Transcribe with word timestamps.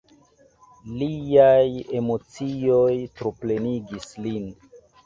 Liaj 1.01 1.67
emocioj 2.01 2.91
troplenigis 3.21 4.15
lin. 4.27 4.53